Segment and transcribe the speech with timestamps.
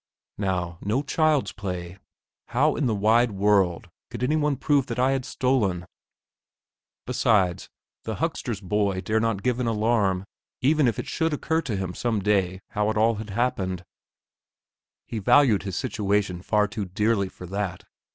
[0.39, 1.99] Now, no child's play.
[2.47, 5.85] How in the wide world could any one prove that I had stolen?
[7.05, 7.69] Besides,
[8.05, 10.25] the huckster's boy dare not give an alarm,
[10.59, 13.85] even if it should occur to him some day how it had all happened.
[15.05, 17.83] He valued his situation far too dearly for that.